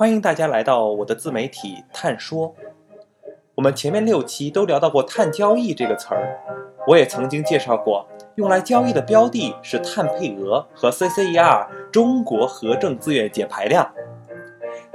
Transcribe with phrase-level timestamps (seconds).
[0.00, 2.54] 欢迎大家来到我的自媒体“探说”。
[3.54, 6.40] 我们前面六期都聊到过“碳交易”这个词儿，
[6.86, 13.86] 我也曾经介绍过，用来交易的标的是碳配额和 CCER 中国核证自愿减排量。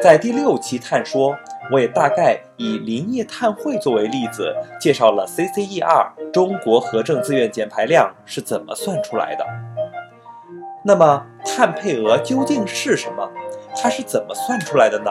[0.00, 1.36] 在第六期“探说”，
[1.70, 9.44] 我也大概以林业碳汇作为例子，介绍了 CCER 中国核证自愿减排量是怎么算出来的。
[10.82, 13.30] 那么，碳配额究竟是什么？
[13.76, 15.10] 它是怎么算出来的呢？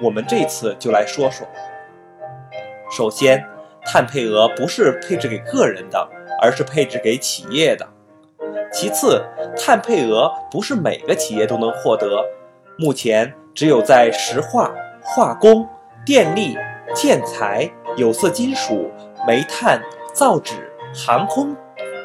[0.00, 1.46] 我们这次就来说说。
[2.90, 3.44] 首先，
[3.84, 6.08] 碳配额不是配置给个人的，
[6.40, 7.86] 而是配置给企业的。
[8.72, 9.24] 其次，
[9.56, 12.24] 碳配额不是每个企业都能获得，
[12.78, 15.68] 目前只有在石化、化工、
[16.06, 16.56] 电力、
[16.94, 18.90] 建材、有色金属、
[19.26, 19.82] 煤炭、
[20.14, 21.56] 造纸、航空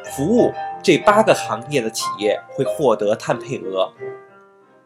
[0.04, 0.52] 服务
[0.82, 3.94] 这八个行业的企业会获得碳配额。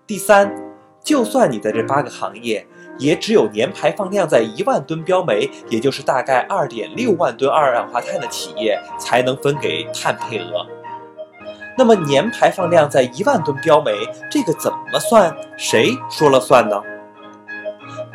[0.06, 0.67] 第三。
[1.08, 10.68] 就算你在这八个行业，也只有年排放量在一万吨标煤，也就是大概二点六万吨二氧化碳的企业，才能分给碳配额。
[11.78, 13.94] 那么年排放量在一万吨标煤，
[14.30, 15.34] 这个怎么算？
[15.56, 16.76] 谁说了算呢？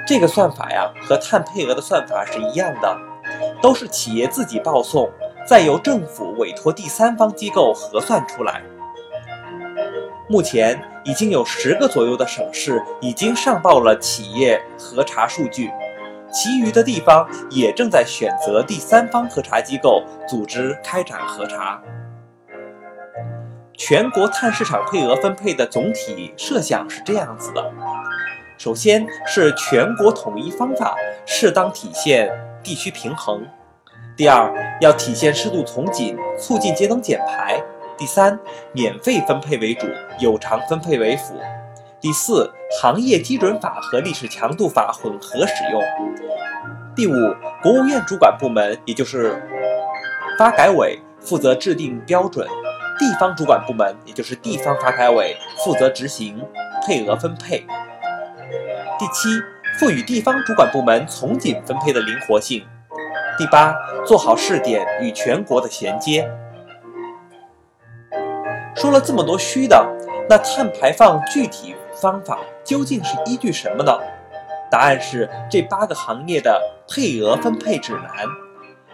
[0.06, 2.98] 这个算法呀，和碳配额的算法是一样的，
[3.62, 5.11] 都是企业自己报送，
[5.47, 8.61] 再由政府委托第三方机构核算出来。
[10.28, 10.81] 目前。
[11.05, 15.69] 已经有十个左右的省市已经上报了企业核查数据，
[16.33, 21.83] 其余的地方也正在选择第三方核查机构组织开展核查。
[23.77, 27.69] 全国碳市场配额分配的总体设想是这样子的：
[28.57, 30.95] 首先是全国统一方法，
[31.27, 32.31] 适当体现
[32.62, 33.41] 地区平衡；
[34.17, 37.61] 第二，要体现适度从紧，促进节能减排。
[38.03, 38.36] 第三，
[38.72, 39.86] 免费分配为主，
[40.19, 41.41] 有偿分配为辅。
[42.00, 42.50] 第四，
[42.81, 45.81] 行业基准法和历史强度法混合使用。
[46.97, 47.12] 第五，
[47.62, 49.40] 国务院主管部门，也就是
[50.36, 52.45] 发改委负责制定标准，
[52.98, 56.45] 地方主管部门，也就是地方发改委负责执行
[56.84, 57.64] 配额分配。
[58.98, 59.29] 第七，
[59.79, 62.67] 赋予地方主管部门从紧分配的灵活性。
[63.39, 63.73] 第八，
[64.05, 66.29] 做好试点与全国的衔接。
[68.83, 69.81] 说了这么多虚的，
[70.29, 73.97] 那碳排放具体方法究竟是依据什么呢？
[74.69, 78.27] 答案是这八个行业的配额分配指南，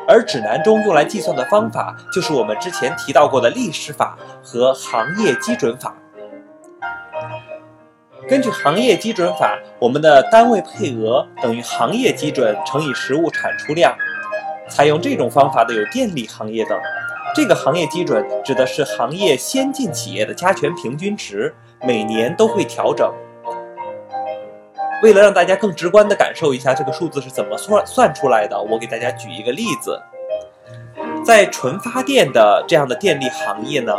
[0.06, 5.94] 而指南中用来计算的方法就是我们之前提到过的历史法和行业基准法。
[8.28, 13.96] 根据行业基准法，我们的单位配额等于行业基准乘以实物产出量。
[14.68, 16.78] 采用这种方法的有电力行业等。
[17.34, 23.12] 这个行业基准指的是行业先进企业的加权平均值，每年都会调整。
[25.02, 30.00] 为了让大家更直观地感受一下这个数字是怎么算算出来的，我给大家举一个例子。
[31.24, 33.94] 在纯发电的这样的电力行业呢，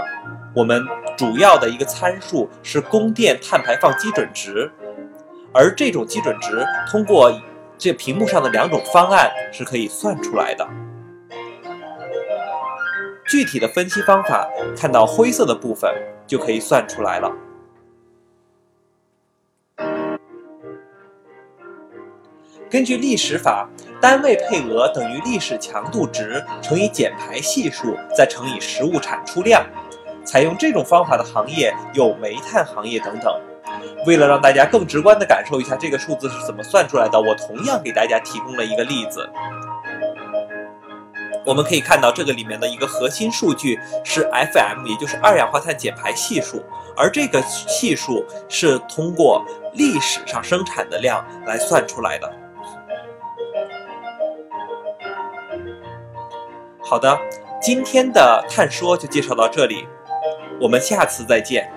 [0.54, 0.86] 我们
[1.16, 4.70] 主要的一个参数是供电碳排放基准值，
[5.54, 7.32] 而这种基准值通过
[7.78, 10.68] 这屏幕上的两种方案是可以算出来的。
[13.30, 15.94] 具体的分析方法，看到灰色的部分
[16.26, 17.32] 就可以算出来了。
[22.72, 23.70] 根据历史法，
[24.02, 29.64] 单位配额等于历史强度值乘以减排系数，再乘以实物产出量。
[30.26, 33.40] 采用这种方法的行业有煤炭行业等等。
[34.08, 39.30] 为了让大家更直观地感受一下这个数字是怎么算出来的，我同样给大家提供了一个例子。
[41.46, 46.64] 我们可以看到，这个里面的一个核心数据是 FM，也就是二氧化碳减排系数，
[46.96, 52.32] 而这个系数是通过历史上生产的量来算出来的。
[56.82, 57.18] 好的，
[57.62, 59.88] 今天的探说就介绍到这里，
[60.60, 61.72] 我们下次再见。